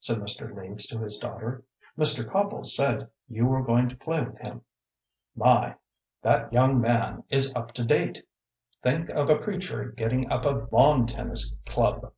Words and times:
said 0.00 0.16
Mr. 0.16 0.50
Leeds 0.56 0.86
to 0.86 0.98
his 0.98 1.18
daughter. 1.18 1.62
"Mr. 1.98 2.26
Copple 2.26 2.64
said 2.64 3.06
you 3.28 3.44
were 3.44 3.60
going 3.62 3.86
to 3.90 3.96
play 3.98 4.24
with 4.24 4.38
him. 4.38 4.62
My! 5.36 5.74
that 6.22 6.50
young 6.50 6.80
man 6.80 7.22
is 7.28 7.54
up 7.54 7.72
to 7.74 7.84
date. 7.84 8.26
Think 8.82 9.10
of 9.10 9.28
a 9.28 9.36
preacher 9.36 9.92
getting 9.94 10.32
up 10.32 10.46
a 10.46 10.66
lawn 10.74 11.06
tennis 11.06 11.52
club! 11.66 12.12